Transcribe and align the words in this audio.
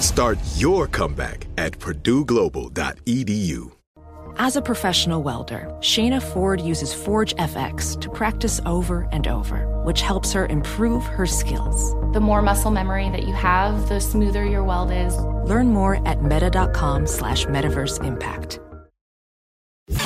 Start 0.00 0.38
your 0.56 0.86
comeback 0.86 1.46
at 1.58 1.78
purdueglobal.edu. 1.78 3.72
As 4.38 4.56
a 4.56 4.62
professional 4.62 5.22
welder, 5.22 5.68
Shayna 5.80 6.22
Ford 6.22 6.60
uses 6.60 6.94
Forge 6.94 7.34
FX 7.36 8.00
to 8.00 8.08
practice 8.08 8.60
over 8.64 9.06
and 9.12 9.28
over, 9.28 9.66
which 9.84 10.00
helps 10.00 10.32
her 10.32 10.46
improve 10.46 11.04
her 11.04 11.26
skills. 11.26 11.92
The 12.14 12.20
more 12.20 12.40
muscle 12.40 12.70
memory 12.70 13.10
that 13.10 13.26
you 13.26 13.34
have, 13.34 13.88
the 13.88 14.00
smoother 14.00 14.46
your 14.46 14.64
weld 14.64 14.90
is. 14.90 15.16
Learn 15.18 15.68
more 15.68 16.06
at 16.08 16.22
meta.com 16.22 17.06
slash 17.06 17.44
metaverse 17.44 18.02
impact. 18.02 18.60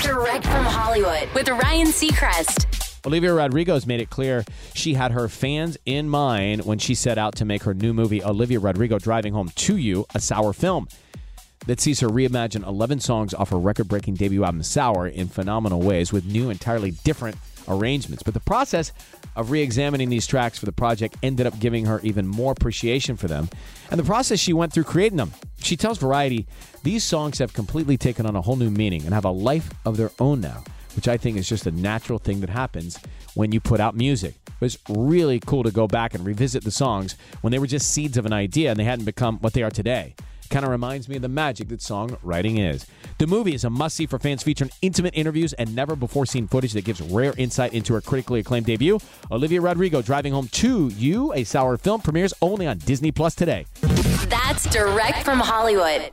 Direct 0.02 0.44
from 0.44 0.64
Hollywood 0.64 1.28
with 1.34 1.48
Ryan 1.48 1.88
Seacrest. 1.88 2.73
Olivia 3.06 3.34
Rodrigo's 3.34 3.86
made 3.86 4.00
it 4.00 4.08
clear 4.08 4.44
she 4.74 4.94
had 4.94 5.12
her 5.12 5.28
fans 5.28 5.76
in 5.84 6.08
mind 6.08 6.64
when 6.64 6.78
she 6.78 6.94
set 6.94 7.18
out 7.18 7.34
to 7.36 7.44
make 7.44 7.64
her 7.64 7.74
new 7.74 7.92
movie, 7.92 8.24
Olivia 8.24 8.58
Rodrigo 8.58 8.98
Driving 8.98 9.34
Home 9.34 9.50
to 9.56 9.76
You, 9.76 10.06
a 10.14 10.20
sour 10.20 10.54
film 10.54 10.88
that 11.66 11.80
sees 11.80 12.00
her 12.00 12.08
reimagine 12.08 12.66
11 12.66 13.00
songs 13.00 13.34
off 13.34 13.50
her 13.50 13.58
record 13.58 13.88
breaking 13.88 14.14
debut 14.14 14.44
album, 14.44 14.62
Sour, 14.62 15.08
in 15.08 15.28
phenomenal 15.28 15.82
ways 15.82 16.12
with 16.12 16.24
new, 16.24 16.48
entirely 16.48 16.92
different 17.04 17.36
arrangements. 17.68 18.22
But 18.22 18.34
the 18.34 18.40
process 18.40 18.92
of 19.36 19.50
re 19.50 19.60
examining 19.60 20.08
these 20.08 20.26
tracks 20.26 20.58
for 20.58 20.66
the 20.66 20.72
project 20.72 21.16
ended 21.22 21.46
up 21.46 21.58
giving 21.58 21.86
her 21.86 22.00
even 22.02 22.26
more 22.26 22.52
appreciation 22.52 23.16
for 23.16 23.28
them 23.28 23.48
and 23.90 23.98
the 23.98 24.04
process 24.04 24.38
she 24.38 24.52
went 24.52 24.72
through 24.72 24.84
creating 24.84 25.18
them. 25.18 25.32
She 25.58 25.76
tells 25.76 25.98
Variety 25.98 26.46
these 26.82 27.04
songs 27.04 27.38
have 27.38 27.52
completely 27.52 27.96
taken 27.96 28.26
on 28.26 28.36
a 28.36 28.42
whole 28.42 28.56
new 28.56 28.70
meaning 28.70 29.04
and 29.04 29.14
have 29.14 29.24
a 29.24 29.30
life 29.30 29.70
of 29.84 29.96
their 29.96 30.10
own 30.18 30.40
now 30.40 30.64
which 30.96 31.08
I 31.08 31.16
think 31.16 31.36
is 31.36 31.48
just 31.48 31.66
a 31.66 31.70
natural 31.70 32.18
thing 32.18 32.40
that 32.40 32.50
happens 32.50 32.98
when 33.34 33.52
you 33.52 33.60
put 33.60 33.80
out 33.80 33.96
music. 33.96 34.34
It 34.46 34.60
was 34.60 34.78
really 34.88 35.40
cool 35.40 35.62
to 35.64 35.70
go 35.70 35.86
back 35.86 36.14
and 36.14 36.24
revisit 36.24 36.64
the 36.64 36.70
songs 36.70 37.16
when 37.40 37.50
they 37.50 37.58
were 37.58 37.66
just 37.66 37.90
seeds 37.90 38.16
of 38.16 38.26
an 38.26 38.32
idea 38.32 38.70
and 38.70 38.78
they 38.78 38.84
hadn't 38.84 39.04
become 39.04 39.38
what 39.38 39.52
they 39.52 39.62
are 39.62 39.70
today. 39.70 40.14
Kind 40.50 40.64
of 40.64 40.70
reminds 40.70 41.08
me 41.08 41.16
of 41.16 41.22
the 41.22 41.28
magic 41.28 41.68
that 41.68 41.80
songwriting 41.80 42.58
is. 42.70 42.86
The 43.18 43.26
movie 43.26 43.54
is 43.54 43.64
a 43.64 43.70
must 43.70 43.96
see 43.96 44.06
for 44.06 44.18
fans 44.18 44.42
featuring 44.42 44.70
intimate 44.82 45.14
interviews 45.16 45.52
and 45.54 45.74
never 45.74 45.96
before 45.96 46.26
seen 46.26 46.46
footage 46.46 46.74
that 46.74 46.84
gives 46.84 47.00
rare 47.00 47.34
insight 47.36 47.72
into 47.72 47.94
her 47.94 48.00
critically 48.00 48.40
acclaimed 48.40 48.66
debut. 48.66 49.00
Olivia 49.30 49.60
Rodrigo 49.60 50.02
driving 50.02 50.32
home 50.32 50.48
to 50.48 50.88
you, 50.88 51.32
a 51.32 51.44
sour 51.44 51.76
film, 51.76 52.00
premieres 52.00 52.34
only 52.42 52.66
on 52.66 52.78
Disney 52.78 53.10
Plus 53.10 53.34
today. 53.34 53.66
That's 54.28 54.70
direct 54.70 55.24
from 55.24 55.40
Hollywood. 55.40 56.12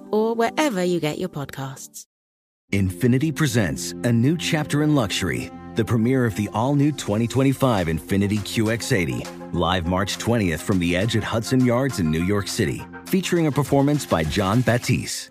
or 0.11 0.35
wherever 0.35 0.83
you 0.83 0.99
get 0.99 1.17
your 1.17 1.29
podcasts. 1.29 2.05
Infiniti 2.71 3.35
presents 3.35 3.91
a 3.91 4.11
new 4.11 4.37
chapter 4.37 4.83
in 4.83 4.95
luxury, 4.95 5.51
the 5.75 5.83
premiere 5.83 6.25
of 6.25 6.35
the 6.35 6.49
all 6.53 6.75
new 6.75 6.91
2025 6.91 7.87
Infiniti 7.87 8.39
QX80, 8.39 9.53
live 9.53 9.87
March 9.87 10.17
20th 10.17 10.59
from 10.59 10.79
the 10.79 10.95
edge 10.95 11.17
at 11.17 11.23
Hudson 11.23 11.65
Yards 11.65 11.99
in 11.99 12.09
New 12.09 12.23
York 12.23 12.47
City, 12.47 12.81
featuring 13.07 13.47
a 13.47 13.51
performance 13.51 14.05
by 14.05 14.23
Jon 14.23 14.61
Batiste. 14.61 15.30